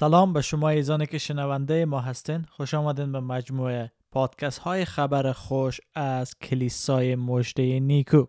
سلام 0.00 0.32
به 0.32 0.40
شما 0.42 0.68
ایزانی 0.68 1.06
که 1.06 1.18
شنونده 1.18 1.84
ما 1.84 2.00
هستین. 2.00 2.42
خوش 2.50 2.74
آمدین 2.74 3.12
به 3.12 3.20
مجموعه 3.20 3.92
پادکست 4.10 4.58
های 4.58 4.84
خبر 4.84 5.32
خوش 5.32 5.80
از 5.94 6.38
کلیسای 6.38 7.16
مجده 7.16 7.80
نیکو. 7.80 8.24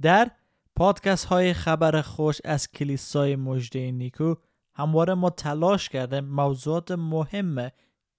در 0.00 0.30
پادکست 0.76 1.24
های 1.24 1.52
خبر 1.52 2.00
خوش 2.00 2.40
از 2.44 2.70
کلیسای 2.70 3.36
مجده 3.36 3.92
نیکو 3.92 4.34
همواره 4.74 5.14
ما 5.14 5.30
تلاش 5.30 5.88
کرده 5.88 6.20
موضوعات 6.20 6.90
مهم 6.90 7.70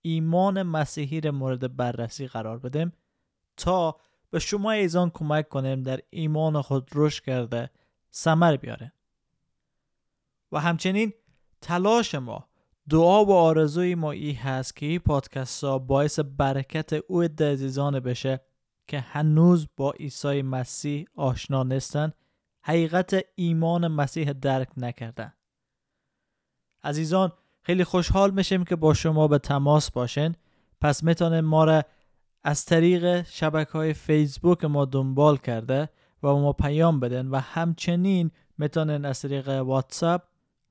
ایمان 0.02 0.64
مسیحی 0.64 1.22
را 1.22 1.32
مورد 1.32 1.76
بررسی 1.76 2.28
قرار 2.28 2.60
بدیم 2.60 2.94
تا 3.58 3.96
به 4.30 4.40
شما 4.40 4.72
ایزان 4.72 5.10
کمک 5.10 5.50
کنیم 5.50 5.84
در 5.84 6.00
ایمان 6.10 6.62
خود 6.62 6.90
رشد 6.96 7.24
کرده 7.24 7.70
سمر 8.10 8.58
بیاره 8.58 8.94
و 10.52 10.60
همچنین 10.60 11.14
تلاش 11.64 12.16
ما 12.16 12.48
دعا 12.90 13.26
و 13.26 13.32
آرزوی 13.32 13.96
ما 13.96 14.12
ای 14.12 14.32
هست 14.32 14.76
که 14.76 14.86
این 14.86 15.00
پادکست 15.00 15.64
ها 15.64 15.80
باعث 15.80 16.20
برکت 16.20 16.94
او 16.94 17.22
عزیزان 17.22 18.00
بشه 18.00 18.42
که 18.88 19.00
هنوز 19.00 19.68
با 19.78 19.92
عیسی 19.92 20.42
مسیح 20.42 21.06
آشنا 21.16 21.64
نیستن 21.64 22.14
حقیقت 22.64 23.26
ایمان 23.36 23.88
مسیح 23.88 24.32
درک 24.32 24.70
نکردن. 24.78 25.34
عزیزان 26.84 27.32
خیلی 27.62 27.84
خوشحال 27.84 28.32
میشیم 28.32 28.64
که 28.64 28.76
با 28.76 28.94
شما 28.94 29.28
به 29.28 29.38
تماس 29.38 29.92
باشین. 29.92 30.36
پس 30.82 31.04
می‌تونیم 31.04 31.46
ما 31.46 31.64
را 31.64 31.84
از 32.44 32.66
طریق 32.66 33.22
شبکه 33.22 33.72
های 33.72 33.94
فیسبوک 33.94 34.66
ما 34.66 34.86
دنبال 34.86 35.38
کرده 35.38 35.90
و 36.24 36.28
ما 36.28 36.54
پیام 36.54 37.00
بدن 37.00 37.28
و 37.28 37.40
همچنین 37.40 38.32
می‌تونین 38.58 39.06
از 39.06 39.22
طریق 39.22 39.50
واتساپ 39.50 40.22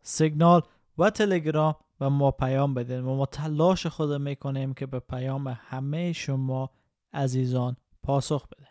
سیگنال 0.02 0.62
و 0.98 1.11
تلگرام 1.11 1.77
و 2.01 2.11
ما 2.11 2.31
پیام 2.31 2.75
بدین 2.75 3.01
و 3.01 3.17
ما 3.17 3.27
تلاش 3.27 3.87
خود 3.87 4.12
می‌کنیم 4.12 4.75
که 4.75 4.87
به 4.87 5.01
پیام 5.01 5.48
همه 5.48 6.12
شما 6.12 6.71
عزیزان 7.12 7.77
پاسخ 8.03 8.48
بدن 8.48 8.67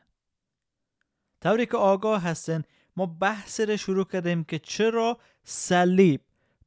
طوری 1.42 1.66
که 1.66 1.78
آگاه 1.78 2.22
هستن 2.22 2.64
ما 2.96 3.06
بحث 3.06 3.60
رو 3.60 3.78
شروع 3.78 4.06
کردیم 4.06 4.44
که 4.44 4.60
چرا 4.60 5.18
صلیب 5.44 6.22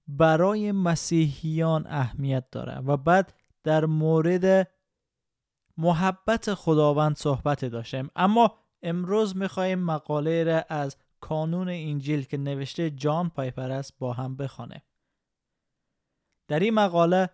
برای 0.09 0.73
مسیحیان 0.73 1.87
اهمیت 1.87 2.51
داره 2.51 2.79
و 2.79 2.97
بعد 2.97 3.35
در 3.65 3.85
مورد 3.85 4.69
محبت 5.79 6.55
خداوند 6.55 7.17
صحبت 7.17 7.65
داشتیم. 7.65 8.11
اما 8.17 8.55
امروز 8.83 9.37
می‌خواهیم 9.37 9.79
مقاله 9.79 10.45
را 10.45 10.65
از 10.69 10.97
کانون 11.21 11.69
انجیل 11.69 12.25
که 12.25 12.37
نوشته 12.37 12.91
جان 12.91 13.31
پایپر 13.31 13.71
است 13.71 13.99
با 13.99 14.13
هم 14.13 14.37
بخوانیم. 14.37 14.83
در 16.49 16.61
این 16.61 16.75
مقاله 16.75 17.31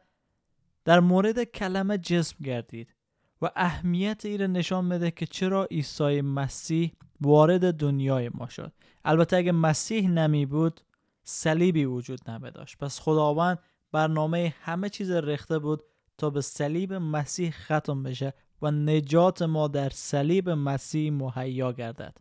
در 0.84 1.00
مورد 1.00 1.44
کلمه 1.44 1.98
جسم 1.98 2.44
گردید 2.44 2.94
و 3.42 3.50
اهمیت 3.56 4.24
ای 4.24 4.36
را 4.36 4.46
نشان 4.46 4.84
میده 4.84 5.10
که 5.10 5.26
چرا 5.26 5.64
عیسی 5.64 6.20
مسیح 6.20 6.92
وارد 7.20 7.74
دنیای 7.74 8.30
ما 8.34 8.48
شد. 8.48 8.72
البته 9.04 9.36
اگه 9.36 9.52
مسیح 9.52 10.08
نمی 10.08 10.46
بود 10.46 10.80
صلیبی 11.24 11.84
وجود 11.84 12.30
نمی 12.30 12.50
پس 12.80 13.00
خداوند 13.00 13.58
برنامه 13.92 14.54
همه 14.60 14.88
چیز 14.88 15.10
رخته 15.10 15.58
بود 15.58 15.82
تا 16.18 16.30
به 16.30 16.40
صلیب 16.40 16.92
مسیح 16.92 17.50
ختم 17.50 18.02
بشه 18.02 18.34
و 18.62 18.70
نجات 18.70 19.42
ما 19.42 19.68
در 19.68 19.88
صلیب 19.88 20.50
مسیح 20.50 21.12
مهیا 21.12 21.72
گردد. 21.72 22.18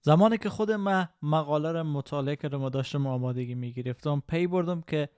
زمانی 0.00 0.38
که 0.38 0.50
خود 0.50 0.70
من 0.70 1.08
مقاله 1.22 1.72
را 1.72 1.82
مطالعه 1.82 2.36
کردم 2.36 2.62
و 2.62 2.70
داشتم 2.70 3.06
آمادگی 3.06 3.54
می 3.54 3.72
گرفتم 3.72 4.22
پی 4.28 4.46
بردم 4.46 4.80
که 4.80 5.08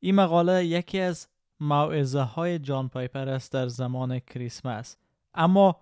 این 0.00 0.14
مقاله 0.14 0.64
یکی 0.64 1.00
از 1.00 1.28
موعظه 1.60 2.20
های 2.20 2.58
جان 2.58 2.88
پایپر 2.88 3.28
است 3.28 3.52
در 3.52 3.68
زمان 3.68 4.18
کریسمس. 4.18 4.96
اما 5.34 5.76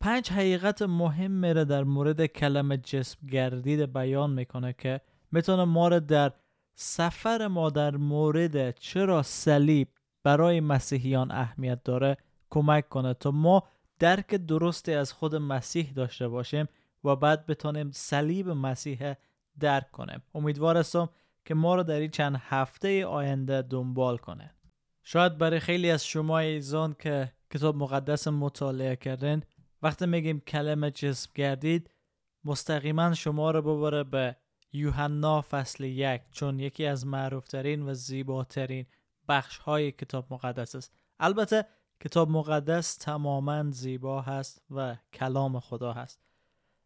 پنج 0.00 0.30
حقیقت 0.30 0.82
مهم 0.82 1.30
میره 1.30 1.64
در 1.64 1.84
مورد 1.84 2.26
کلمه 2.26 2.76
جسم 2.76 3.26
گردید 3.26 3.92
بیان 3.92 4.30
می‌کنه 4.30 4.72
که 4.78 5.00
می‌تونه 5.32 5.64
ما 5.64 5.88
را 5.88 5.98
در 5.98 6.32
سفر 6.74 7.46
ما 7.46 7.70
در 7.70 7.96
مورد 7.96 8.78
چرا 8.78 9.22
صلیب 9.22 9.88
برای 10.22 10.60
مسیحیان 10.60 11.30
اهمیت 11.30 11.84
داره 11.84 12.16
کمک 12.50 12.88
کنه 12.88 13.14
تا 13.14 13.30
ما 13.30 13.62
درک 13.98 14.34
درستی 14.34 14.94
از 14.94 15.12
خود 15.12 15.34
مسیح 15.34 15.92
داشته 15.92 16.28
باشیم 16.28 16.68
و 17.04 17.16
بعد 17.16 17.46
بتونیم 17.46 17.90
صلیب 17.90 18.48
مسیح 18.50 19.14
درک 19.60 19.90
کنیم. 19.90 20.22
امیدوار 20.34 20.76
هستم 20.76 21.08
که 21.46 21.54
ما 21.54 21.74
رو 21.74 21.82
در 21.82 22.00
این 22.00 22.10
چند 22.10 22.36
هفته 22.40 23.06
آینده 23.06 23.62
دنبال 23.62 24.16
کنه. 24.16 24.54
شاید 25.02 25.38
برای 25.38 25.60
خیلی 25.60 25.90
از 25.90 26.06
شما 26.06 26.38
ایزان 26.38 26.96
که 26.98 27.32
کتاب 27.50 27.76
مقدس 27.76 28.28
مطالعه 28.28 28.96
کردن 28.96 29.42
وقتی 29.82 30.06
میگیم 30.06 30.40
کلمه 30.40 30.90
جسم 30.90 31.30
گردید 31.34 31.90
مستقیما 32.44 33.14
شما 33.14 33.50
رو 33.50 33.62
ببره 33.62 34.04
به 34.04 34.36
یوحنا 34.72 35.42
فصل 35.50 35.84
یک 35.84 36.22
چون 36.32 36.60
یکی 36.60 36.86
از 36.86 37.06
معروفترین 37.06 37.88
و 37.88 37.94
زیباترین 37.94 38.86
بخش 39.28 39.58
های 39.58 39.92
کتاب 39.92 40.26
مقدس 40.30 40.74
است. 40.74 40.92
البته 41.20 41.64
کتاب 42.00 42.30
مقدس 42.30 42.96
تماما 42.96 43.70
زیبا 43.70 44.20
هست 44.20 44.62
و 44.70 44.96
کلام 45.12 45.60
خدا 45.60 45.92
هست. 45.92 46.20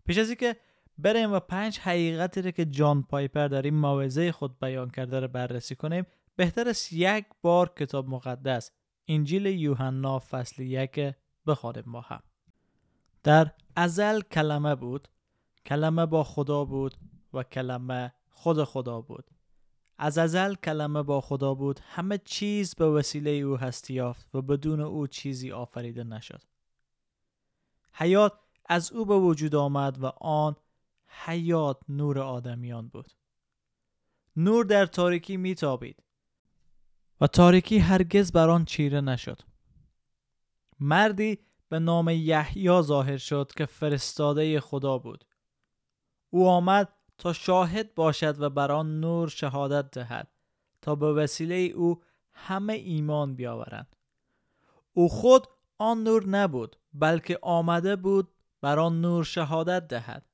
پیش 0.07 0.19
از 0.19 0.29
اینکه 0.29 0.57
بریم 1.03 1.33
و 1.33 1.41
پنج 1.41 1.79
حقیقتی 1.79 2.43
رو 2.43 2.51
که 2.51 2.65
جان 2.65 3.03
پایپر 3.03 3.49
در 3.49 3.63
این 3.63 3.75
موعظه 3.75 4.33
خود 4.33 4.59
بیان 4.59 4.91
کرده 4.91 5.21
رو 5.21 5.29
بررسی 5.29 5.75
کنیم. 5.75 6.07
بهتر 6.37 6.69
است 6.69 6.93
یک 6.93 7.25
بار 7.43 7.73
کتاب 7.77 8.09
مقدس 8.09 8.71
انجیل 9.09 9.47
یوحنا 9.47 10.19
فصل 10.19 10.63
یک 10.63 11.15
بخوانیم 11.47 11.85
ما 11.87 12.01
هم. 12.01 12.23
در 13.23 13.51
ازل 13.77 14.21
کلمه 14.21 14.75
بود 14.75 15.09
کلمه 15.67 16.07
با 16.07 16.25
خدا 16.25 16.65
بود 16.65 16.95
و 17.35 17.43
کلمه 17.43 18.13
خود 18.29 18.65
خدا 18.65 19.01
بود. 19.01 19.31
از 19.99 20.19
ازل 20.19 20.55
کلمه 20.55 21.03
با 21.03 21.21
خدا 21.21 21.55
بود 21.55 21.81
همه 21.83 22.19
چیز 22.19 22.75
به 22.75 22.87
وسیله 22.87 23.31
او 23.31 23.57
هستی 23.57 23.95
یافت 23.95 24.35
و 24.35 24.43
بدون 24.43 24.81
او 24.81 25.07
چیزی 25.07 25.53
آفریده 25.53 26.05
نشد. 26.05 26.43
حیات 27.93 28.33
از 28.67 28.93
او 28.93 29.05
به 29.05 29.15
وجود 29.17 29.55
آمد 29.55 30.03
و 30.03 30.07
آن 30.21 30.57
حیات 31.11 31.79
نور 31.89 32.19
آدمیان 32.19 32.89
بود. 32.89 33.13
نور 34.37 34.65
در 34.65 34.87
تاریکی 34.87 35.37
میتابید. 35.37 36.03
و 37.21 37.27
تاریکی 37.27 37.79
هرگز 37.79 38.33
بر 38.33 38.51
آن 38.51 38.65
چیره 38.65 39.01
نشد. 39.01 39.41
مردی 40.81 41.39
به 41.69 41.79
نام 41.79 42.09
یحیی 42.09 42.83
ظاهر 42.83 43.17
شد 43.17 43.53
که 43.57 43.67
فرستاده 43.67 44.61
خدا 44.61 44.99
بود. 44.99 45.25
او 46.31 46.49
آمد 46.49 46.93
تا 47.19 47.33
شاهد 47.33 47.95
باشد 47.95 48.41
و 48.41 48.51
بر 48.51 48.73
آن 48.73 49.01
نور 49.01 49.29
شهادت 49.29 49.91
دهد 49.91 50.29
تا 50.83 50.95
به 50.95 51.13
وسیله 51.13 51.55
او 51.55 52.03
همه 52.33 52.73
ایمان 52.73 53.35
بیاورند. 53.35 53.97
او 54.93 55.09
خود 55.09 55.47
آن 55.79 56.03
نور 56.03 56.27
نبود 56.27 56.77
بلکه 56.93 57.39
آمده 57.43 57.97
بود 57.97 58.29
بر 58.61 58.79
آن 58.79 59.01
نور 59.01 59.25
شهادت 59.25 59.89
دهد. 59.89 60.30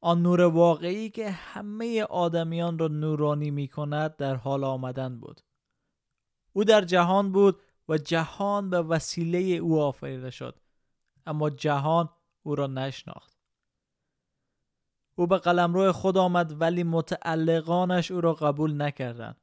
آن 0.00 0.22
نور 0.22 0.40
واقعی 0.40 1.10
که 1.10 1.30
همه 1.30 2.02
آدمیان 2.02 2.78
را 2.78 2.88
نورانی 2.88 3.50
می 3.50 3.68
کند 3.68 4.16
در 4.16 4.34
حال 4.34 4.64
آمدن 4.64 5.20
بود. 5.20 5.40
او 6.52 6.64
در 6.64 6.80
جهان 6.80 7.32
بود 7.32 7.60
و 7.88 7.98
جهان 7.98 8.70
به 8.70 8.82
وسیله 8.82 9.38
او 9.38 9.80
آفریده 9.80 10.30
شد 10.30 10.54
اما 11.26 11.50
جهان 11.50 12.08
او 12.42 12.54
را 12.54 12.66
نشناخت. 12.66 13.36
او 15.14 15.26
به 15.26 15.38
قلمرو 15.38 15.92
خود 15.92 16.18
آمد 16.18 16.60
ولی 16.60 16.82
متعلقانش 16.82 18.10
او 18.10 18.20
را 18.20 18.34
قبول 18.34 18.82
نکردند. 18.82 19.36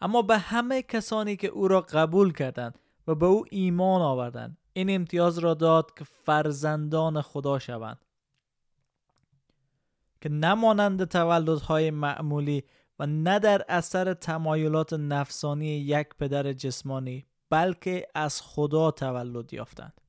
اما 0.00 0.22
به 0.22 0.38
همه 0.38 0.82
کسانی 0.82 1.36
که 1.36 1.48
او 1.48 1.68
را 1.68 1.80
قبول 1.80 2.32
کردند 2.32 2.78
و 3.06 3.14
به 3.14 3.26
او 3.26 3.44
ایمان 3.50 4.02
آوردند 4.02 4.58
این 4.72 4.90
امتیاز 4.90 5.38
را 5.38 5.54
داد 5.54 5.94
که 5.98 6.04
فرزندان 6.04 7.22
خدا 7.22 7.58
شوند. 7.58 8.04
که 10.24 10.30
نمانند 10.30 11.04
تولدهای 11.04 11.90
معمولی 11.90 12.64
و 12.98 13.06
نه 13.06 13.38
در 13.38 13.64
اثر 13.68 14.14
تمایلات 14.14 14.92
نفسانی 14.92 15.66
یک 15.66 16.08
پدر 16.18 16.52
جسمانی 16.52 17.26
بلکه 17.50 18.06
از 18.14 18.42
خدا 18.42 18.90
تولد 18.90 19.52
یافتند. 19.52 20.00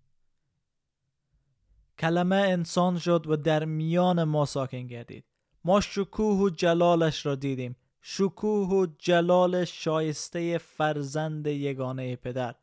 کلمه 2.00 2.36
انسان 2.36 2.98
شد 2.98 3.28
و 3.28 3.36
در 3.36 3.66
میان 3.66 4.24
ما 4.24 4.46
ساکن 4.46 4.88
گردید. 4.88 5.26
ما 5.66 5.82
شکوه 5.82 6.38
و 6.38 6.50
جلالش 6.50 7.26
را 7.26 7.36
دیدیم. 7.36 7.76
شکوه 8.02 8.70
و 8.70 8.88
جلال 9.00 9.66
شایسته 9.66 10.58
فرزند 10.58 11.48
یگانه 11.48 12.16
پدر 12.16 12.56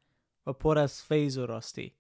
و 0.47 0.53
پر 0.53 0.79
از 0.79 1.03
فیض 1.03 1.39
و 1.39 1.47
راستی. 1.47 1.95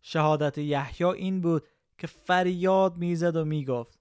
شهادت 0.00 0.58
یحیی 0.58 1.06
این 1.06 1.40
بود 1.40 1.68
که 2.02 2.08
فریاد 2.08 2.96
می‌زد 2.96 3.36
و 3.36 3.44
می‌گفت 3.44 4.00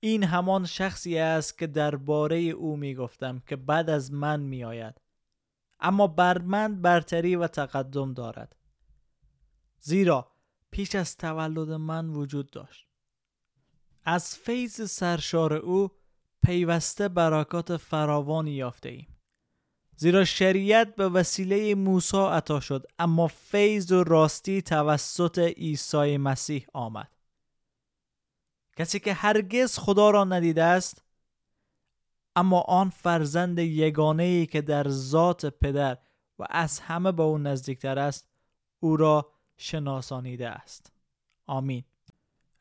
این 0.00 0.24
همان 0.24 0.66
شخصی 0.66 1.18
است 1.18 1.58
که 1.58 1.66
درباره 1.66 2.38
او 2.38 2.76
می 2.76 2.94
گفتم 2.94 3.42
که 3.46 3.56
بعد 3.56 3.90
از 3.90 4.12
من 4.12 4.40
می 4.40 4.64
آید 4.64 5.00
اما 5.80 6.06
بر 6.06 6.38
من 6.38 6.82
برتری 6.82 7.36
و 7.36 7.46
تقدم 7.46 8.14
دارد. 8.14 8.56
زیرا 9.80 10.32
پیش 10.70 10.94
از 10.94 11.16
تولد 11.16 11.70
من 11.70 12.08
وجود 12.08 12.50
داشت. 12.50 12.86
از 14.04 14.36
فیض 14.36 14.90
سرشار 14.90 15.52
او 15.52 15.90
پیوسته 16.42 17.08
برکات 17.08 17.76
فراوانی 17.76 18.50
یافته 18.50 18.88
ایم 18.88 19.08
زیرا 19.96 20.24
شریعت 20.24 20.96
به 20.96 21.08
وسیله 21.08 21.74
موسی 21.74 22.16
عطا 22.16 22.60
شد 22.60 22.86
اما 22.98 23.26
فیض 23.26 23.92
و 23.92 24.04
راستی 24.04 24.62
توسط 24.62 25.38
عیسی 25.38 26.16
مسیح 26.16 26.66
آمد. 26.72 27.13
کسی 28.76 29.00
که 29.00 29.12
هرگز 29.12 29.78
خدا 29.78 30.10
را 30.10 30.24
ندیده 30.24 30.62
است 30.62 31.04
اما 32.36 32.60
آن 32.60 32.90
فرزند 32.90 33.58
یگانه 33.58 34.22
ای 34.22 34.46
که 34.46 34.62
در 34.62 34.88
ذات 34.88 35.46
پدر 35.46 35.98
و 36.38 36.46
از 36.50 36.80
همه 36.80 37.12
به 37.12 37.22
او 37.22 37.38
نزدیکتر 37.38 37.98
است 37.98 38.28
او 38.80 38.96
را 38.96 39.30
شناسانیده 39.56 40.48
است. 40.48 40.92
آمین. 41.46 41.84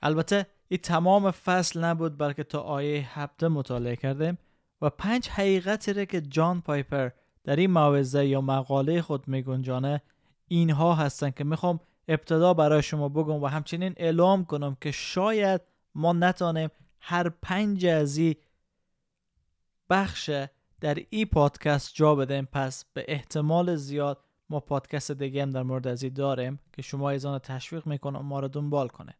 البته 0.01 0.47
این 0.67 0.79
تمام 0.79 1.31
فصل 1.31 1.83
نبود 1.83 2.17
بلکه 2.17 2.43
تا 2.43 2.59
آیه 2.59 3.19
هفته 3.19 3.47
مطالعه 3.47 3.95
کردیم 3.95 4.37
و 4.81 4.89
پنج 4.89 5.29
حقیقتی 5.29 5.93
را 5.93 6.05
که 6.05 6.21
جان 6.21 6.61
پایپر 6.61 7.09
در 7.43 7.55
این 7.55 7.71
موعظه 7.71 8.25
یا 8.25 8.41
مقاله 8.41 9.01
خود 9.01 9.27
میگنجانه 9.27 10.01
اینها 10.47 10.95
هستند 10.95 11.35
که 11.35 11.43
می‌خوام 11.43 11.79
ابتدا 12.07 12.53
برای 12.53 12.81
شما 12.81 13.09
بگم 13.09 13.43
و 13.43 13.47
همچنین 13.47 13.93
اعلام 13.97 14.45
کنم 14.45 14.77
که 14.81 14.91
شاید 14.91 15.61
ما 15.95 16.13
نتانیم 16.13 16.69
هر 16.99 17.29
پنج 17.29 17.85
از 17.85 18.17
این 18.17 18.35
بخش 19.89 20.29
در 20.81 20.97
این 21.09 21.25
پادکست 21.25 21.95
جا 21.95 22.15
بدیم. 22.15 22.45
پس 22.45 22.85
به 22.93 23.05
احتمال 23.07 23.75
زیاد 23.75 24.23
ما 24.49 24.59
پادکست 24.59 25.11
دیگه 25.11 25.41
هم 25.41 25.49
در 25.49 25.63
مورد 25.63 25.87
از 25.87 26.13
داریم 26.13 26.59
که 26.73 26.81
شما 26.81 27.09
ایزان 27.09 27.39
تشویق 27.39 27.87
می‌کنم 27.87 28.25
ما 28.25 28.39
رو 28.39 28.47
دنبال 28.47 28.87
کنه. 28.87 29.13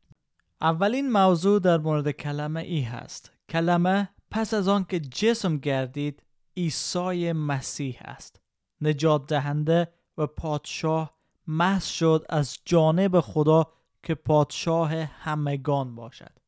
اولین 0.62 1.12
موضوع 1.12 1.60
در 1.60 1.78
مورد 1.78 2.12
کلمه 2.12 2.62
ای 2.62 2.82
هست. 2.82 3.32
کلمه 3.50 4.10
پس 4.32 4.54
از 4.54 4.68
آن 4.68 4.84
که 4.84 5.00
جسم 5.00 5.58
گردید 5.58 6.24
عیسی 6.58 7.32
مسیح 7.32 7.98
است. 8.02 8.42
نجات 8.82 9.28
دهنده 9.28 9.94
و 10.18 10.28
پادشاه 10.28 11.18
محض 11.48 11.86
شد 11.86 12.26
از 12.30 12.58
جانب 12.66 13.20
خدا 13.20 13.72
که 14.04 14.16
پادشاه 14.16 14.94
همگان 14.94 15.96
باشد. 15.96 16.43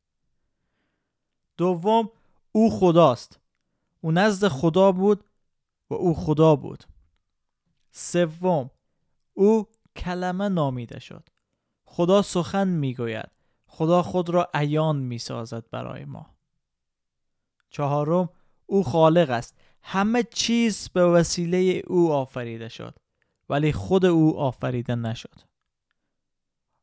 دوم 1.56 2.10
او 2.52 2.70
خداست. 2.70 3.40
او 4.00 4.12
نزد 4.12 4.48
خدا 4.48 4.92
بود 4.92 5.24
و 5.90 5.94
او 5.94 6.14
خدا 6.14 6.56
بود. 6.56 6.84
سوم 7.90 8.70
او 9.34 9.66
کلمه 9.96 10.48
نامیده 10.48 10.98
شد. 10.98 11.28
خدا 11.84 12.22
سخن 12.22 12.68
می‌گوید. 12.68 13.30
خدا 13.66 14.02
خود 14.02 14.30
را 14.30 14.48
عیان 14.54 14.96
می‌سازد 14.96 15.70
برای 15.70 16.04
ما. 16.04 16.26
چهارم 17.70 18.28
او 18.66 18.84
خالق 18.84 19.30
است. 19.30 19.54
همه 19.82 20.22
چیز 20.22 20.88
به 20.88 21.06
وسیله 21.06 21.82
او 21.86 22.12
آفریده 22.12 22.68
شد 22.68 22.98
ولی 23.48 23.72
خود 23.72 24.04
او 24.04 24.38
آفریده 24.38 24.94
نشد. 24.94 25.40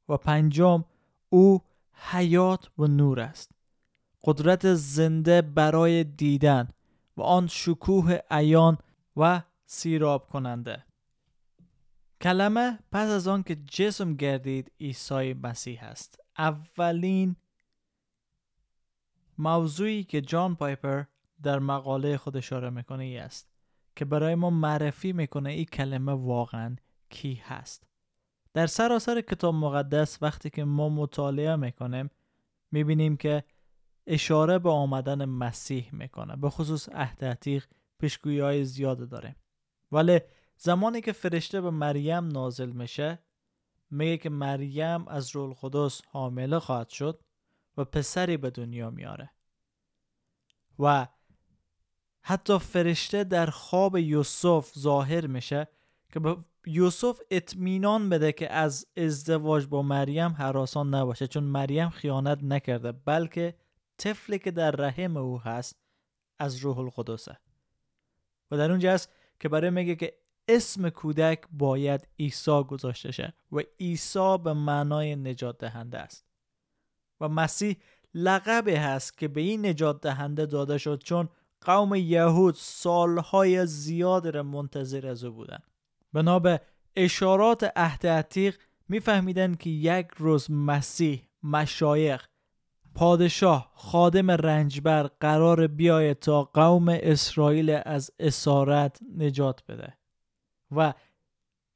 و 0.10 0.18
پنجم 0.18 0.86
او 1.30 1.62
حیات 1.94 2.72
و 2.78 2.88
نور 2.88 3.20
است. 3.20 3.53
قدرت 4.24 4.74
زنده 4.74 5.42
برای 5.42 6.04
دیدن 6.04 6.68
و 7.18 7.22
آن 7.22 7.48
شکوه 7.48 8.18
عیان 8.32 8.78
و 9.18 9.42
سیراب 9.66 10.30
کننده. 10.30 10.86
کلمه 12.22 12.80
پس 12.92 13.10
از 13.10 13.28
آن 13.28 13.44
که 13.44 13.56
جسم 13.56 14.14
گردید 14.14 14.72
عیسی 14.80 15.34
مسیح 15.34 15.84
است. 15.84 16.20
اولین 16.38 17.36
موضوعی 19.38 20.04
که 20.04 20.22
جان 20.22 20.56
پایپر 20.56 21.04
در 21.44 21.60
مقاله 21.60 22.18
خود 22.18 22.38
اشاره 22.38 22.70
می‌کنه 22.70 23.04
ای 23.04 23.18
است 23.18 23.50
که 23.96 24.06
برای 24.06 24.36
ما 24.36 24.50
معرفی 24.50 25.14
می‌کنه 25.14 25.50
این 25.50 25.66
کلمه 25.66 26.12
واقعا 26.12 26.76
کی 27.10 27.34
هست. 27.34 27.88
در 28.54 28.68
سراسر 28.68 29.22
کتاب 29.22 29.56
مقدس 29.56 30.18
وقتی 30.22 30.50
که 30.50 30.64
ما 30.64 30.90
مطالعه 30.90 31.56
می‌کنیم 31.56 32.10
می‌بینیم 32.72 33.18
که 33.18 33.44
اشاره 34.08 34.60
به 34.60 34.70
آمدن 34.70 35.26
مسیح 35.26 35.90
می‌کنه. 35.92 36.36
به 36.36 36.50
خصوص 36.50 36.90
عهد 36.90 37.26
عتیق 37.26 37.66
پیشگویی 38.00 38.40
های 38.40 38.66
زیاد 38.66 39.10
داره. 39.10 39.36
ولی 39.92 40.20
زمانی 40.58 41.02
که 41.02 41.12
فرشته 41.12 41.62
به 41.62 41.70
مریم 41.70 42.28
نازل 42.28 42.72
میشه 42.72 43.20
میگه 43.92 44.18
که 44.18 44.30
مریم 44.30 45.08
از 45.08 45.36
رول 45.36 45.54
خدوس 45.54 46.02
حامله 46.08 46.60
خواهد 46.60 46.90
شد 46.90 47.20
و 47.78 47.86
پسری 47.86 48.38
به 48.38 48.50
دنیا 48.50 48.90
میاره. 48.90 49.32
و 50.80 51.08
حتی 52.22 52.60
فرشته 52.60 53.24
در 53.24 53.46
خواب 53.46 53.98
یوسف 53.98 54.72
ظاهر 54.80 55.28
میشه 55.28 55.68
که 56.14 56.20
به 56.20 56.38
یوسف 56.66 57.20
اطمینان 57.32 58.10
بده 58.10 58.32
که 58.32 58.54
از 58.54 58.88
ازدواج 58.98 59.66
با 59.66 59.82
مریم 59.82 60.32
حراسان 60.32 60.94
نباشه 60.96 61.28
چون 61.28 61.44
مریم 61.44 61.90
خیانت 61.90 62.44
نکرده 62.44 62.92
بلکه 62.92 63.56
طفلی 64.04 64.40
که 64.40 64.52
در 64.52 64.72
رحم 64.72 65.18
او 65.18 65.42
هست 65.42 65.76
از 66.40 66.58
روح 66.58 66.80
القدسه. 66.80 67.38
و 68.52 68.58
در 68.58 68.72
اونجا 68.72 68.94
است 68.94 69.12
که 69.40 69.50
برای 69.50 69.70
میگه 69.70 69.96
که 69.96 70.14
اسم 70.48 70.90
کودک 70.90 71.44
باید 71.52 72.08
عیسی 72.20 72.64
گذاشته 72.64 73.12
شه 73.12 73.34
و 73.52 73.60
عیسی 73.80 74.38
به 74.44 74.54
معنای 74.54 75.16
نجات 75.16 75.58
دهنده 75.58 76.00
است. 76.00 76.26
و 77.22 77.30
مسیح 77.30 77.78
لقبی 78.14 78.76
هست 78.76 79.18
که 79.18 79.28
به 79.28 79.42
این 79.42 79.66
نجات 79.66 80.02
دهنده 80.02 80.46
داده 80.46 80.78
شد 80.78 81.04
چون 81.04 81.30
قوم 81.62 81.96
یهود 81.96 82.56
سالهای 82.58 83.66
زیاد 83.66 84.28
را 84.28 84.44
منتظر 84.44 85.08
از 85.08 85.24
او 85.24 85.34
بودن 85.34 85.60
بنا 86.14 86.40
به 86.40 86.62
اشارات 86.96 87.72
عهد 87.76 88.08
عتیق 88.08 88.58
میفهمیدن 88.90 89.56
که 89.56 89.70
یک 89.70 90.08
روز 90.18 90.52
مسیح 90.52 91.28
مشایخ 91.44 92.28
پادشاه 92.96 93.72
خادم 93.76 94.32
رنجبر 94.32 95.04
قرار 95.20 95.68
بیاید 95.68 96.20
تا 96.20 96.44
قوم 96.44 96.90
اسرائیل 96.90 97.82
از 97.86 98.12
اسارت 98.20 99.00
نجات 99.18 99.64
بده. 99.68 99.94
و 100.72 100.94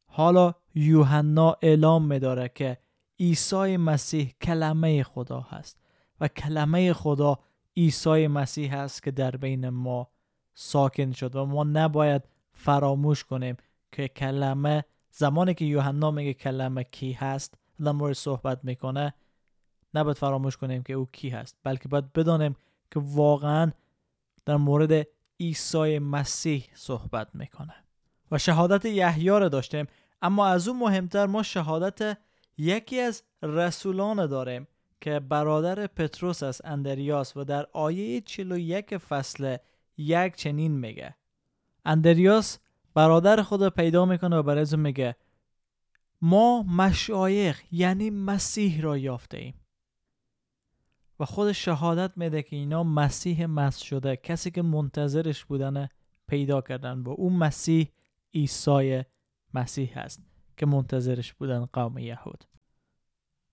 حالا 0.05 0.53
یوحنا 0.75 1.57
اعلام 1.61 2.05
میداره 2.05 2.51
که 2.55 2.77
عیسی 3.19 3.77
مسیح 3.77 4.33
کلمه 4.41 5.03
خدا 5.03 5.39
هست 5.39 5.77
و 6.21 6.27
کلمه 6.27 6.93
خدا 6.93 7.39
عیسی 7.77 8.27
مسیح 8.27 8.75
هست 8.75 9.03
که 9.03 9.11
در 9.11 9.31
بین 9.31 9.69
ما 9.69 10.07
ساکن 10.53 11.11
شد 11.11 11.35
و 11.35 11.45
ما 11.45 11.63
نباید 11.63 12.21
فراموش 12.53 13.23
کنیم 13.23 13.57
که 13.91 14.07
کلمه 14.07 14.83
زمانی 15.11 15.53
که 15.53 15.65
یوحنا 15.65 16.11
میگه 16.11 16.33
کلمه 16.33 16.83
کی 16.83 17.11
هست 17.11 17.53
در 17.83 17.91
مورد 17.91 18.13
صحبت 18.13 18.59
می‌کنه 18.63 19.13
نباید 19.93 20.17
فراموش 20.17 20.57
کنیم 20.57 20.83
که 20.83 20.93
او 20.93 21.07
کی 21.11 21.29
هست 21.29 21.57
بلکه 21.63 21.89
باید 21.89 22.13
بدانیم 22.13 22.55
که 22.91 22.99
واقعا 23.03 23.71
در 24.45 24.55
مورد 24.55 25.07
عیسی 25.39 25.99
مسیح 25.99 26.65
صحبت 26.73 27.27
می‌کنه. 27.33 27.75
و 28.31 28.37
شهادت 28.37 28.85
یحیی 28.85 29.29
را 29.29 29.49
داشتیم 29.49 29.87
اما 30.21 30.47
از 30.47 30.67
اون 30.67 30.79
مهمتر 30.79 31.25
ما 31.25 31.43
شهادت 31.43 32.17
یکی 32.57 32.99
از 32.99 33.23
رسولان 33.43 34.25
داریم 34.25 34.67
که 35.01 35.19
برادر 35.19 35.87
پتروس 35.87 36.43
است 36.43 36.65
اندریاس 36.65 37.37
و 37.37 37.43
در 37.43 37.67
آیه 37.73 38.21
41 38.21 38.97
فصل 38.97 39.57
یک 39.97 40.35
چنین 40.35 40.71
میگه. 40.71 41.15
اندریاس 41.85 42.59
برادر 42.93 43.41
خود 43.41 43.69
پیدا 43.69 44.05
می‌کنه 44.05 44.37
و 44.37 44.43
برای 44.43 44.65
میگه 44.77 45.15
ما 46.21 46.63
مشایخ 46.63 47.63
یعنی 47.71 48.09
مسیح 48.09 48.81
را 48.81 48.97
یافته 48.97 49.37
ایم 49.37 49.53
و 51.19 51.25
خود 51.25 51.51
شهادت 51.51 52.17
میده 52.17 52.43
که 52.43 52.55
اینا 52.55 52.83
مسیح 52.83 53.45
مس 53.45 53.77
شده. 53.77 54.15
کسی 54.15 54.51
که 54.51 54.61
منتظرش 54.61 55.45
بودن 55.45 55.89
پیدا 56.27 56.61
کردن 56.61 57.03
با 57.03 57.11
اون 57.11 57.33
مسیح 57.33 57.91
عیسی 58.33 59.03
مسیح 59.53 59.99
هست 59.99 60.21
که 60.57 60.65
منتظرش 60.65 61.33
بودن 61.33 61.65
قوم 61.73 61.97
یهود. 61.97 62.43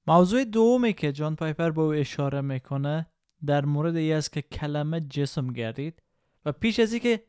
موضوع 0.07 0.45
دومی 0.45 0.93
که 0.93 1.13
جان 1.13 1.37
پایپر 1.37 1.71
به 1.71 1.81
او 1.81 1.93
اشاره 1.93 2.41
می‌کنه 2.41 3.07
در 3.47 3.65
مورد 3.65 3.97
ای 3.97 4.13
است 4.13 4.33
که 4.33 4.43
کلمه 4.43 5.01
جسم 5.01 5.53
گردید 5.53 6.03
و 6.45 6.53
پیش 6.53 6.81
از 6.81 6.95
که 6.95 7.25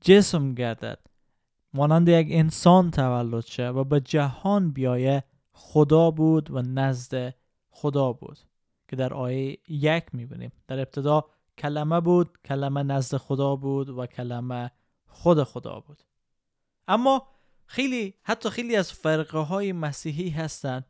جسم 0.00 0.54
گردد 0.54 1.06
مانند 1.74 2.08
یک 2.08 2.26
انسان 2.30 2.90
تولد 2.90 3.44
شه 3.44 3.68
و 3.68 3.84
به 3.84 4.00
جهان 4.00 4.70
بیایه 4.70 5.24
خدا 5.52 6.10
بود 6.10 6.50
و 6.50 6.62
نزد 6.62 7.34
خدا 7.70 8.12
بود. 8.12 8.38
که 8.88 8.96
در 8.96 9.14
آیه 9.14 9.58
یک 9.68 10.04
می‌بینیم. 10.12 10.52
در 10.68 10.78
ابتدا 10.78 11.24
کلمه 11.58 12.00
بود 12.00 12.38
کلمه 12.44 12.82
نزد 12.82 13.16
خدا 13.16 13.56
بود 13.56 13.88
و 13.88 14.06
کلمه 14.06 14.70
خود 15.06 15.42
خدا 15.42 15.80
بود. 15.80 16.02
اما 16.88 17.28
خیلی 17.66 18.14
حتی 18.22 18.50
خیلی 18.50 18.76
از 18.76 18.92
فرقه 18.92 19.38
های 19.38 19.72
مسیحی 19.72 20.30
هستن 20.30 20.84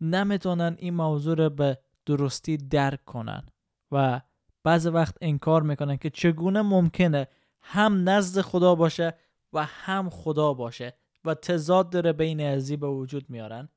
نمی‌تونن 0.00 0.76
این 0.78 0.94
موضوع 0.94 1.36
رو 1.36 1.50
به 1.50 1.78
درستی 2.06 2.56
درک 2.56 3.04
کنن 3.04 3.46
و 3.92 4.20
بعض 4.62 4.86
وقت 4.86 5.16
انکار 5.20 5.62
می‌کنن 5.62 5.96
که 5.96 6.10
چگونه 6.10 6.62
ممکنه 6.62 7.28
هم 7.60 8.08
نزد 8.08 8.40
خدا 8.40 8.74
باشه 8.74 9.14
و 9.52 9.64
هم 9.64 10.10
خدا 10.10 10.54
باشه 10.54 10.96
و 11.24 11.34
تضاد 11.34 11.90
داره 11.90 12.12
بین 12.12 12.40
ازی 12.40 12.76
به 12.76 12.88
وجود 12.88 13.30
میارن. 13.30 13.68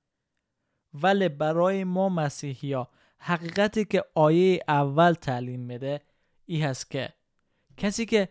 ولی 0.94 1.29
برای 1.29 1.84
ما 1.84 2.10
مسیحی 2.10 2.74
ها 2.74 2.89
حقیقتی 3.19 3.85
که 3.85 4.03
آیه 4.15 4.63
اول 4.67 5.13
تعلیم 5.13 5.59
میده 5.59 6.01
ای 6.45 6.61
هست 6.61 6.91
که 6.91 7.13
کسی 7.77 8.05
که 8.05 8.29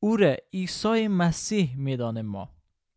او 0.00 0.16
را 0.16 0.36
عیسی 0.52 1.08
مسیح 1.08 1.76
میدانه 1.76 2.22
ما 2.22 2.50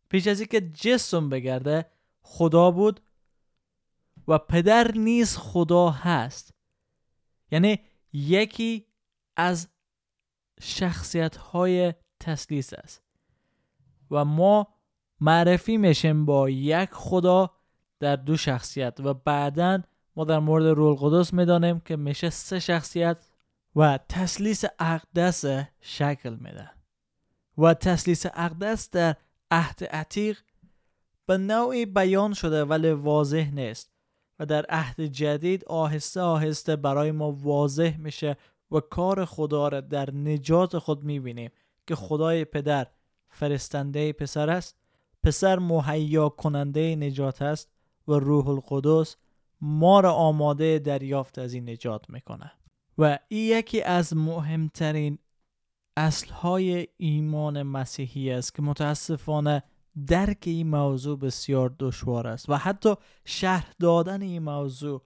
پیش 0.10 0.28
از 0.28 0.40
اینکه 0.40 0.62
جسم 0.62 1.30
بگرده 1.30 1.86
خدا 2.22 2.72
بود 2.72 3.02
و 4.28 4.38
پدر 4.38 4.92
نیز 4.92 5.38
خدا 5.38 5.90
هست. 5.90 6.54
یعنی 7.52 7.80
یکی 8.14 8.86
از 9.36 9.70
شخصیت 10.62 11.38
های 11.38 11.94
تسلیس 12.20 12.74
است 12.74 13.04
و 14.12 14.26
ما 14.26 14.68
معرفی 15.20 15.78
میشیم 15.78 16.26
با 16.26 16.50
یک 16.50 16.90
خدا 16.92 17.52
در 18.00 18.16
دو 18.16 18.38
شخصیت 18.38 19.00
و 19.00 19.14
بعدا 19.14 19.84
ما 20.18 20.24
در 20.24 20.40
مورد 20.40 20.66
رول 20.66 20.96
قدس 21.00 21.34
می‌دانیم 21.34 21.80
که 21.80 21.96
میشه 21.96 22.30
سه 22.30 22.60
شخصیت 22.60 23.18
و 23.76 24.00
تسلیس 24.10 24.64
اقدس 24.80 25.46
شکل 25.82 26.30
میده. 26.30 26.70
و 27.58 27.74
تسلیس 27.74 28.26
اقدس 28.34 28.90
در 28.90 29.16
عهد 29.52 29.84
عتیق 29.84 30.40
به 31.26 31.38
نوعی 31.38 31.86
بیان 31.86 32.34
شده 32.34 32.66
ولی 32.66 32.92
واضح 32.92 33.50
نیست 33.54 33.90
و 34.40 34.46
در 34.46 34.66
عهد 34.70 35.02
جدید 35.02 35.66
آهسته 35.66 36.22
آهسته 36.22 36.76
برای 36.76 37.12
ما 37.12 37.32
واضح 37.32 37.98
میشه 37.98 38.38
و 38.72 38.80
کار 38.80 39.26
خدا 39.26 39.68
را 39.68 39.82
در 39.82 40.12
نجات 40.12 40.78
خود 40.78 41.04
می‌بینیم 41.04 41.52
که 41.88 41.96
خدای 41.96 42.46
پدر 42.46 42.88
فرستنده 43.30 44.14
پسر 44.14 44.50
است. 44.50 44.76
پسر 45.24 45.60
مهیا 45.60 46.30
کننده 46.30 46.96
نجات 46.96 47.42
است 47.42 47.70
و 48.08 48.14
روح 48.14 48.48
القدس 48.48 49.16
ما 49.62 50.00
را 50.00 50.14
آماده 50.14 50.80
دریافت 50.80 51.40
از 51.40 51.54
این 51.54 51.70
نجات 51.70 52.10
می‌کنه. 52.10 52.52
و 52.98 53.20
این 53.28 53.58
یکی 53.58 53.82
از 53.82 54.18
مهمترین 54.18 55.18
اصلهای 55.98 56.88
ایمان 56.98 57.64
مسیحی 57.64 58.32
است 58.32 58.56
که 58.56 58.62
متاسفانه 58.62 59.64
درک 60.08 60.44
این 60.46 60.68
موضوع 60.68 61.20
بسیار 61.20 61.76
دشوار 61.80 62.28
است 62.28 62.50
و 62.50 62.58
حتی 62.58 62.96
شرح 63.26 63.74
دادن 63.80 64.22
این 64.22 64.44
موضوع 64.44 65.02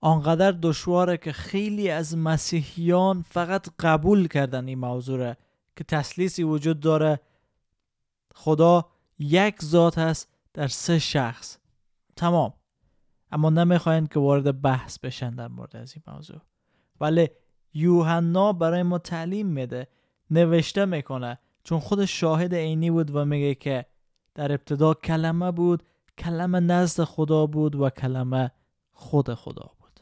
آنقدر 0.00 0.52
دشواره 0.52 1.16
که 1.16 1.32
خیلی 1.32 1.90
از 1.90 2.16
مسیحیان 2.16 3.22
فقط 3.22 3.68
قبول 3.80 4.28
کردن 4.28 4.68
این 4.68 4.78
موضوع 4.78 5.18
را 5.18 5.36
که 5.76 5.84
تسلیسی 5.84 6.42
وجود 6.42 6.80
داره. 6.80 7.20
خدا 8.34 8.88
یک 9.18 9.62
ذات 9.64 9.98
هست 9.98 10.28
در 10.54 10.68
سه 10.68 10.98
شخص. 10.98 11.58
تمام. 12.16 12.52
اما 13.36 13.50
نمی‌خواین 13.50 14.06
که 14.06 14.18
وارد 14.18 14.62
بحث 14.62 14.98
بشن 14.98 15.30
در 15.30 15.48
مورد 15.48 15.76
از 15.76 15.94
این 15.94 16.14
موضوع. 16.14 16.40
ولی 17.00 17.28
یوحنا 17.74 18.52
برای 18.52 18.82
ما 18.82 18.98
تعلیم 18.98 19.46
میده 19.46 19.88
نوشته 20.30 20.84
می‌کنه. 20.84 21.38
چون 21.64 21.78
خود 21.78 22.04
شاهد 22.04 22.54
عینی 22.54 22.90
بود 22.90 23.14
و 23.14 23.24
میگه 23.24 23.54
که 23.54 23.86
در 24.34 24.52
ابتدا 24.52 24.94
کلمه 24.94 25.50
بود 25.50 25.82
کلمه 26.18 26.60
نزد 26.60 27.04
خدا 27.04 27.46
بود 27.46 27.74
و 27.74 27.90
کلمه 27.90 28.50
خود 28.92 29.34
خدا 29.34 29.70
بود. 29.78 30.00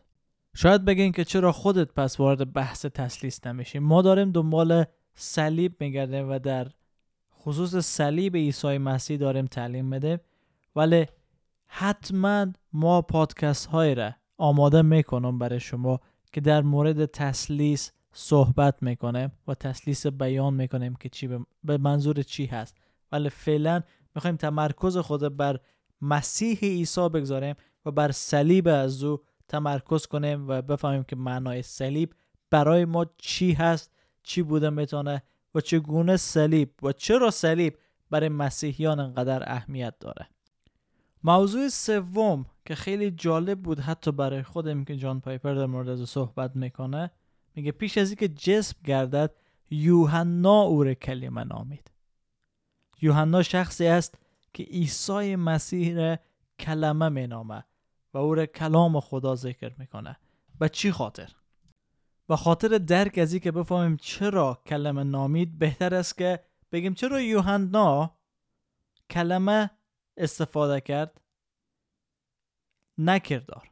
شاید 0.54 0.84
بگین 0.84 1.12
که 1.12 1.24
چرا 1.24 1.52
خودت 1.52 1.92
پس 1.92 2.20
وارد 2.20 2.52
بحث 2.52 2.86
تسلیس 2.86 3.46
نمیشی؟ 3.46 3.78
ما 3.78 4.02
داریم 4.02 4.32
دنبال 4.32 4.84
صلیب 5.14 5.76
میگردیم 5.80 6.30
و 6.30 6.38
در 6.38 6.70
خصوص 7.40 7.76
صلیب 7.76 8.36
عیسی 8.36 8.78
مسیح 8.78 9.16
داریم 9.16 9.46
تعلیم 9.46 9.84
میده 9.84 10.20
ولی 10.76 11.06
حتما 11.66 12.46
ما 12.74 13.02
پادکست 13.02 13.66
های 13.66 13.94
را 13.94 14.12
آماده 14.38 14.82
می‌کنم 14.82 15.38
برای 15.38 15.60
شما 15.60 16.00
که 16.32 16.40
در 16.40 16.62
مورد 16.62 17.04
تسلیس 17.04 17.92
صحبت 18.12 18.82
می‌کنه 18.82 19.32
و 19.48 19.54
تسلیس 19.54 20.06
بیان 20.06 20.54
می‌کنیم 20.54 20.94
که 20.94 21.08
چی 21.08 21.28
به 21.64 21.76
منظور 21.78 22.22
چی 22.22 22.46
هست. 22.46 22.76
ولی 23.12 23.28
فعلا 23.28 23.82
می‌خوایم 24.14 24.36
تمرکز 24.36 24.96
خود 24.96 25.36
بر 25.36 25.60
مسیح 26.00 26.58
عیسی 26.58 27.08
بگذاریم 27.08 27.54
و 27.86 27.90
بر 27.90 28.12
صلیب 28.12 28.68
از 28.68 29.04
او 29.04 29.20
تمرکز 29.48 30.06
کنیم 30.06 30.48
و 30.48 30.62
بفهمیم 30.62 31.02
که 31.02 31.16
معنای 31.16 31.62
صلیب 31.62 32.14
برای 32.50 32.84
ما 32.84 33.06
چی 33.18 33.52
هست 33.52 33.92
چی 34.22 34.42
بوده 34.42 34.70
می‌تونه 34.70 35.22
و 35.54 35.60
چگونه 35.60 36.16
صلیب 36.16 36.70
و 36.82 36.92
چرا 36.92 37.30
صلیب 37.30 37.78
برای 38.10 38.28
مسیحیان 38.28 39.00
انقدر 39.00 39.52
اهمیت 39.52 39.94
داره. 40.00 40.26
موضوع 41.24 41.68
سوم 41.68 42.46
که 42.64 42.74
خیلی 42.74 43.10
جالب 43.10 43.62
بود 43.62 43.80
حتی 43.80 44.12
برای 44.12 44.42
خودم 44.42 44.84
که 44.84 44.96
جان 44.96 45.20
پایپر 45.20 45.54
در 45.54 45.66
مورد 45.66 45.88
از 45.88 46.08
صحبت 46.08 46.56
می‌کنه 46.56 47.10
میگه 47.54 47.72
پیش 47.72 47.98
از 47.98 48.08
اینکه 48.08 48.28
جسم 48.28 48.76
گردد 48.84 49.34
یوحنا 49.70 50.60
او 50.60 50.84
را 50.84 50.94
کلمه 50.94 51.44
نامید. 51.44 51.90
یوحنا 53.02 53.42
شخصی 53.42 53.86
است 53.86 54.18
که 54.52 54.62
عیسی 54.62 55.36
مسیح 55.36 55.96
را 55.96 56.18
کلمه 56.58 57.08
مینامه 57.08 57.64
و 58.14 58.18
او 58.18 58.34
را 58.34 58.46
کلام 58.46 59.00
خدا 59.00 59.34
ذکر 59.34 59.72
می‌کنه. 59.78 60.16
به 60.58 60.68
چی 60.68 60.92
خاطر؟ 60.92 61.34
به 62.26 62.36
خاطر 62.36 62.68
درک 62.68 63.18
از 63.18 63.34
که 63.34 63.52
بفهمیم 63.52 63.96
چرا 63.96 64.62
کلمه 64.66 65.04
نامید 65.04 65.58
بهتر 65.58 65.94
است 65.94 66.18
که 66.18 66.40
بگیم 66.72 66.94
چرا 66.94 67.20
یوحنا 67.20 68.16
کلمه 69.10 69.70
استفاده 70.16 70.80
کرد؟ 70.80 71.20
نه 72.98 73.20
کردار. 73.20 73.70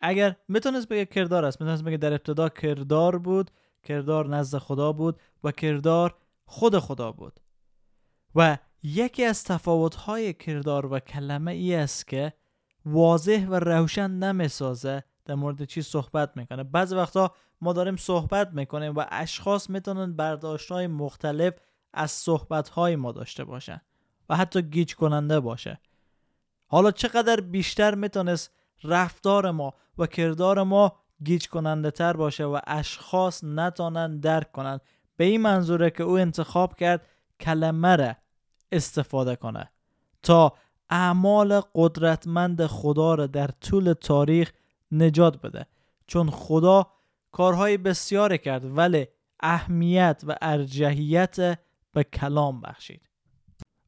اگر 0.00 0.36
می‌تونست 0.48 0.88
بگه 0.88 1.06
کردار 1.06 1.44
است 1.44 1.60
می‌تونست 1.60 1.84
بگه 1.84 1.96
در 1.96 2.12
ابتدا 2.12 2.48
کردار 2.48 3.18
بود 3.18 3.50
کردار 3.82 4.28
نزد 4.28 4.58
خدا 4.58 4.92
بود 4.92 5.20
و 5.44 5.52
کردار 5.52 6.16
خود 6.44 6.78
خدا 6.78 7.12
بود. 7.12 7.40
و 8.34 8.58
یکی 8.82 9.24
از 9.24 9.44
تفاوت‌های 9.44 10.32
کردار 10.32 10.92
و 10.92 10.98
کلمه 10.98 11.52
ای 11.52 11.74
است 11.74 12.06
که 12.06 12.32
واضح 12.84 13.46
و 13.48 13.54
روشن 13.54 14.10
نمی‌سازه 14.10 15.04
در 15.24 15.34
مورد 15.34 15.64
چی 15.64 15.82
صحبت 15.82 16.36
می‌کنه. 16.36 16.64
بعضی 16.64 16.96
وقتا 16.96 17.34
ما 17.60 17.72
داریم 17.72 17.96
صحبت 17.96 18.52
می‌کنیم 18.52 18.94
و 18.96 19.04
اشخاص 19.10 19.70
می‌تونن 19.70 20.16
برداشت 20.16 20.72
های 20.72 20.86
مختلف 20.86 21.54
از 21.92 22.10
صحبت 22.10 22.68
های 22.68 22.96
ما 22.96 23.12
داشته 23.12 23.44
باشن. 23.44 23.80
و 24.30 24.36
حتی 24.36 24.62
گیج 24.62 24.94
کننده 24.94 25.40
باشه. 25.40 25.80
حالا 26.66 26.90
چقدر 26.90 27.40
بیشتر 27.40 27.94
می‌تونست 27.94 28.50
رفتار 28.84 29.50
ما 29.50 29.74
و 29.98 30.06
کردار 30.06 30.62
ما 30.62 30.96
گیج 31.24 31.48
کننده 31.48 31.90
تر 31.90 32.12
باشه 32.12 32.44
و 32.44 32.60
اشخاص 32.66 33.44
نتانن 33.44 34.20
درک 34.20 34.52
کنن 34.52 34.80
به 35.16 35.24
این 35.24 35.40
منظوره 35.40 35.90
که 35.90 36.02
او 36.02 36.18
انتخاب 36.18 36.76
کرد 36.76 37.06
کلمه 37.40 37.96
را 37.96 38.14
استفاده 38.72 39.36
کنه 39.36 39.70
تا 40.22 40.54
اعمال 40.90 41.60
قدرتمند 41.74 42.66
خدا 42.66 43.14
را 43.14 43.26
در 43.26 43.46
طول 43.46 43.92
تاریخ 43.92 44.52
نجات 44.92 45.42
بده. 45.42 45.66
چون 46.06 46.30
خدا 46.30 46.86
کارهای 47.32 47.76
بسیار 47.76 48.36
کرد 48.36 48.76
ولی 48.76 49.06
اهمیت 49.40 50.22
و 50.26 50.36
ارجحیت 50.42 51.58
به 51.92 52.04
کلام 52.04 52.60
بخشید. 52.60 53.09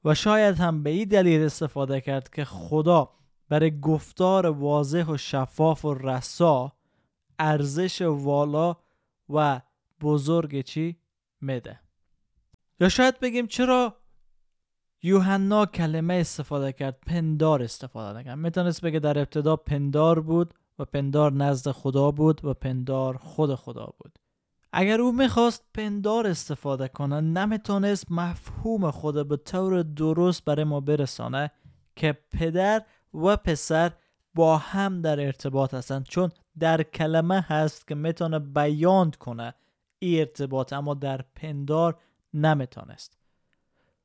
و 0.04 0.14
شاید 0.14 0.56
هم 0.56 0.82
به 0.82 0.90
این 0.90 1.08
دلیل 1.08 1.42
استفاده 1.42 2.00
کرد 2.00 2.30
که 2.30 2.44
خدا 2.44 3.10
برای 3.48 3.80
گفتار 3.80 4.46
واضح 4.46 5.04
و 5.04 5.16
شفاف 5.16 5.84
و 5.84 5.94
رسا 5.94 6.72
ارزش 7.38 8.02
والا 8.02 8.76
و 9.28 9.60
بزرگ 10.00 10.60
چی؟ 10.60 10.96
میده 11.40 11.80
یا 12.80 12.88
شاید 12.88 13.20
بگیم 13.20 13.46
چرا 13.46 13.96
یوحنا 15.02 15.66
کلمه 15.66 16.14
استفاده 16.14 16.72
کرد 16.72 16.98
پندار 17.06 17.62
استفاده 17.62 18.18
نکرد. 18.18 18.38
می‌تونست 18.38 18.80
بگه 18.80 18.98
در 18.98 19.18
ابتدا 19.18 19.56
پندار 19.56 20.20
بود 20.20 20.54
و 20.78 20.84
پندار 20.84 21.32
نزد 21.32 21.70
خدا 21.70 22.10
بود 22.10 22.44
و 22.44 22.54
پندار 22.54 23.16
خود 23.16 23.54
خدا 23.54 23.94
بود. 23.98 24.18
اگر 24.72 25.00
او 25.00 25.12
می‌خواست 25.12 25.64
پندار 25.74 26.26
استفاده 26.26 26.88
کنه 26.88 27.20
نمی‌تونست 27.20 28.06
مفهوم 28.10 28.90
خود 28.90 29.28
به 29.28 29.36
طور 29.36 29.82
درست 29.82 30.44
برای 30.44 30.64
ما 30.64 30.80
برسانه 30.80 31.50
که 31.96 32.18
پدر 32.30 32.82
و 33.14 33.36
پسر 33.36 33.92
با 34.34 34.58
هم 34.58 35.02
در 35.02 35.20
ارتباط 35.20 35.74
هستند 35.74 36.04
چون 36.04 36.30
در 36.58 36.82
کلمه 36.82 37.40
هست 37.40 37.88
که 37.88 37.94
می‌تونه 37.94 38.38
بیان 38.38 39.10
کنه 39.10 39.54
ای 39.98 40.20
ارتباط 40.20 40.72
اما 40.72 40.94
در 40.94 41.20
پندار 41.34 41.98
نمی‌تونست. 42.34 43.18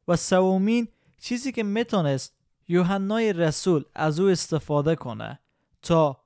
و 0.07 0.15
سومین 0.15 0.87
چیزی 1.21 1.51
که 1.51 1.63
می‌تونست 1.63 2.33
یوحنای 2.67 3.33
رسول 3.33 3.83
از 3.95 4.19
او 4.19 4.29
استفاده 4.29 4.95
کنه 4.95 5.39
تا 5.81 6.17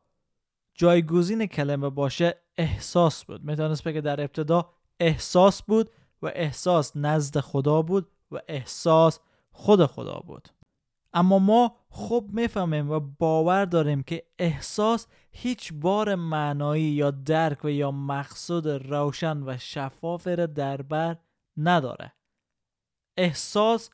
جایگزین 0.74 1.46
کلمه 1.46 1.90
باشه 1.90 2.42
احساس 2.58 3.26
بود. 3.26 3.44
می‌تونست 3.44 3.84
بگه 3.84 4.02
در 4.02 4.22
ابتدا 4.22 4.70
احساس 5.00 5.64
بود 5.64 5.92
و 6.22 6.32
احساس 6.36 6.92
نزد 6.96 7.40
خدا 7.40 7.82
بود 7.82 8.12
و 8.32 8.40
احساس 8.48 9.20
خود 9.52 9.86
خدا 9.86 10.24
بود. 10.28 10.50
اما 11.14 11.40
ما 11.40 11.76
خوب 11.90 12.34
می‌فهمیم 12.34 12.92
و 12.92 13.00
باور 13.00 13.66
داریم 13.66 14.04
که 14.04 14.24
احساس 14.40 15.08
هیچ 15.32 15.74
بار 15.74 16.16
معنایی 16.16 16.84
یا 16.84 17.12
درک 17.12 17.66
و 17.66 17.70
یا 17.70 17.92
مقصود 17.92 18.68
روشن 18.68 19.44
و 19.44 19.58
شفاف 19.58 20.28
را 20.28 20.46
در 20.46 20.82
بر 20.82 21.18
نداره. 21.58 22.14
احساس 23.18 23.90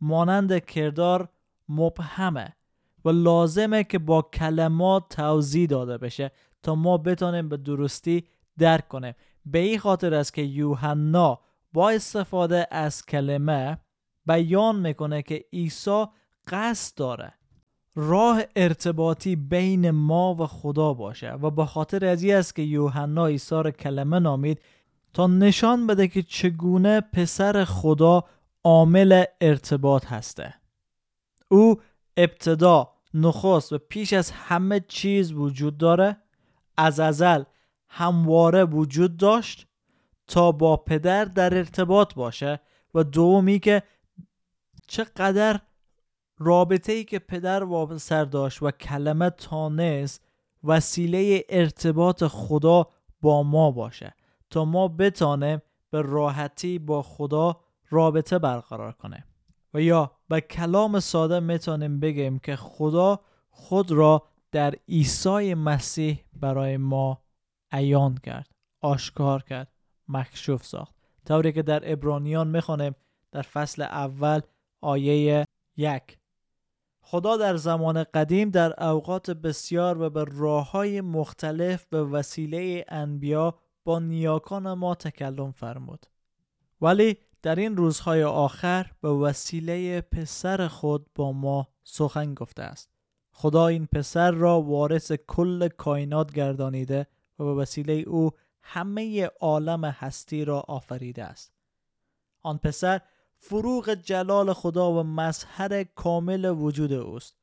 مانند 0.00 0.64
کردار 0.64 1.28
مبهمه. 1.68 2.56
لازمه 3.12 3.84
که 3.84 3.98
با 3.98 4.22
کلمات 4.22 5.08
توضیح 5.08 5.66
داده 5.66 5.98
بشه 5.98 6.30
تا 6.62 6.74
ما 6.74 6.98
بتونیم 6.98 7.48
به 7.48 7.56
درستی 7.56 8.24
درک 8.58 8.88
کنیم. 8.88 9.14
به 9.46 9.58
این 9.58 9.78
خاطر 9.78 10.14
است 10.14 10.34
که 10.34 10.42
یوحنا 10.42 11.40
با 11.72 11.90
استفاده 11.90 12.66
از 12.70 13.06
کلمه 13.06 13.78
بیان 14.26 14.76
می‌کنه 14.76 15.22
که 15.22 15.44
عیسی 15.52 16.04
قصد 16.48 16.98
داره 16.98 17.34
راه 17.94 18.42
ارتباطی 18.56 19.36
بین 19.36 19.90
ما 19.90 20.34
و 20.34 20.46
خدا 20.46 20.94
باشه 20.94 21.32
و 21.32 21.50
به 21.50 21.66
خاطر 21.66 22.04
از 22.04 22.24
است 22.24 22.54
که 22.54 22.62
یوحنا 22.62 23.26
عیسی 23.26 23.54
را 23.54 23.70
کلمه 23.70 24.18
نامید 24.18 24.60
تا 25.12 25.26
نشان 25.26 25.86
بده 25.86 26.08
که 26.08 26.22
چگونه 26.22 27.00
پسر 27.00 27.64
خدا 27.64 28.24
عامل 28.64 29.24
ارتباط 29.40 30.06
هسته. 30.06 30.54
او 31.48 31.80
ابتدا 32.16 32.90
نخست 33.14 33.72
و 33.72 33.78
پیش 33.78 34.12
از 34.12 34.30
همه 34.30 34.80
چیز 34.88 35.32
وجود 35.32 35.78
داره 35.78 36.16
از 36.76 37.00
ازل 37.00 37.42
همواره 37.88 38.64
وجود 38.64 39.16
داشت 39.16 39.66
تا 40.26 40.52
با 40.52 40.76
پدر 40.76 41.24
در 41.24 41.54
ارتباط 41.54 42.14
باشه 42.14 42.60
و 42.94 43.04
دومی 43.04 43.58
که 43.58 43.82
چقدر 44.86 45.60
رابطه 46.38 46.92
ای 46.92 47.04
که 47.04 47.18
پدر 47.18 47.64
و 47.64 47.98
سر 47.98 48.24
داشت 48.24 48.62
و 48.62 48.70
کلمه 48.70 49.30
تانست 49.30 50.24
وسیله 50.64 51.44
ارتباط 51.48 52.24
خدا 52.24 52.86
با 53.20 53.42
ما 53.42 53.70
باشه 53.70 54.14
تا 54.50 54.64
ما 54.64 54.88
بتانیم 54.88 55.62
به 55.90 56.02
راحتی 56.02 56.78
با 56.78 57.02
خدا 57.02 57.60
رابطه 57.90 58.38
برقرار 58.38 58.92
کنیم. 58.92 59.24
و 59.74 59.80
یا 59.80 60.10
به 60.28 60.40
کلام 60.40 61.00
ساده 61.00 61.40
می‌تونیم 61.40 62.00
بگیم 62.00 62.38
که 62.38 62.56
خدا 62.56 63.20
خود 63.50 63.90
را 63.90 64.22
در 64.52 64.74
عیسی 64.88 65.54
مسیح 65.54 66.24
برای 66.32 66.76
ما 66.76 67.22
عیان 67.72 68.14
کرد 68.14 68.48
آشکار 68.80 69.42
کرد 69.42 69.72
مکشوف 70.08 70.64
ساخت. 70.64 70.94
طوری 71.26 71.52
که 71.52 71.62
در 71.62 71.92
ابرانیان 71.92 72.48
می‌خوانیم 72.48 72.94
در 73.32 73.42
فصل 73.42 73.82
اول 73.82 74.40
آیه 74.80 75.44
یک. 75.76 76.18
خدا 77.00 77.36
در 77.36 77.56
زمان 77.56 78.04
قدیم 78.04 78.50
در 78.50 78.84
اوقات 78.84 79.30
بسیار 79.30 80.02
و 80.02 80.10
به 80.10 80.24
راه 80.32 80.70
های 80.70 81.00
مختلف 81.00 81.86
به 81.86 82.04
وسیله 82.04 82.84
انبیا 82.88 83.58
با 83.84 83.98
نیاکان 83.98 84.72
ما 84.72 84.94
تکلم 84.94 85.52
فرمود. 85.52 86.06
ولی 86.80 87.16
در 87.42 87.54
این 87.54 87.76
روزهای 87.76 88.24
آخر 88.24 88.90
به 89.00 89.08
وسیله 89.08 90.00
پسر 90.00 90.68
خود 90.68 91.06
با 91.14 91.32
ما 91.32 91.68
سخن 91.84 92.34
گفته 92.34 92.62
است 92.62 92.90
خدا 93.32 93.66
این 93.66 93.86
پسر 93.86 94.30
را 94.30 94.60
وارث 94.60 95.12
کل 95.12 95.68
کائنات 95.68 96.32
گردانیده 96.32 97.06
و 97.38 97.44
به 97.44 97.54
وسیله 97.54 97.92
او 97.92 98.30
همه 98.62 99.26
عالم 99.40 99.84
هستی 99.84 100.44
را 100.44 100.60
آفریده 100.60 101.24
است 101.24 101.52
آن 102.42 102.58
پسر 102.58 103.00
فروغ 103.38 103.94
جلال 103.94 104.52
خدا 104.52 104.92
و 104.92 105.02
مظهر 105.02 105.84
کامل 105.84 106.44
وجود 106.44 106.92
اوست 106.92 107.36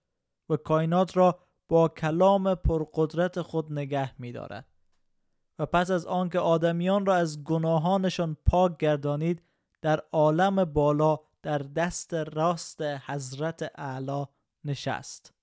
و 0.49 0.57
کائنات 0.57 1.17
را 1.17 1.39
با 1.67 1.87
کلام 1.87 2.55
پرقدرت 2.55 3.41
خود 3.41 3.73
نگه 3.73 4.21
می 4.21 4.31
دارد. 4.31 4.65
و 5.59 5.65
پس 5.65 5.91
از 5.91 6.05
آنکه 6.05 6.39
آدمیان 6.39 7.05
را 7.05 7.15
از 7.15 7.43
گناهانشان 7.43 8.37
پاک 8.45 8.77
گردانید 8.77 9.41
در 9.85 10.01
عالم 10.11 10.65
بالا 10.65 11.19
در 11.41 11.57
دست 11.57 12.13
راست 12.13 12.81
حضرت 12.81 13.71
اعلی 13.75 14.25
نشست. 14.63 15.33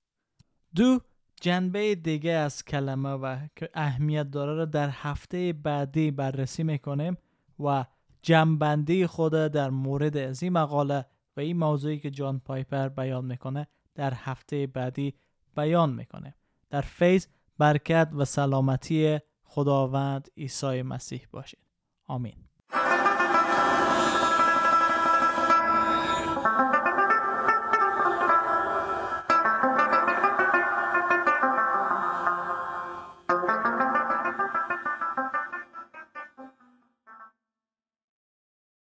دو 0.74 1.00
جنبه 1.40 1.94
دیگه 1.94 2.31
از 2.31 2.64
کلمه 2.64 3.09
و 3.09 3.38
که 3.57 3.68
اهمیت 3.74 4.31
داره 4.31 4.55
را 4.55 4.64
در 4.64 4.88
هفته 4.88 5.52
بعدی 5.52 6.11
بررسی 6.11 6.62
می‌کنیم 6.62 7.16
و 7.61 7.85
جنبندی 8.22 9.07
خود 9.07 9.33
در 9.33 9.70
مورد 9.70 10.16
از 10.16 10.42
این 10.42 10.52
مقاله 10.52 11.07
و 11.37 11.40
این 11.40 11.57
موضوعی 11.57 11.98
که 11.98 12.11
جان 12.11 12.38
پایپر 12.38 12.88
بیان 12.88 13.24
می‌کنه 13.24 13.66
در 13.94 14.14
هفته 14.14 14.66
بعدی 14.66 15.14
بیان 15.57 15.90
می‌کنه. 15.90 16.35
در 16.70 16.81
فیض 16.81 17.26
برکت 17.59 18.11
و 18.12 18.24
سلامتی 18.24 19.18
خداوند 19.42 20.28
عیسی 20.37 20.83
مسیح 20.83 21.26
باشید. 21.33 21.66
آمین. 22.07 22.51